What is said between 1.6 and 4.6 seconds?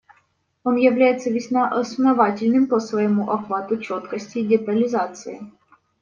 основательным по своему охвату, четкости и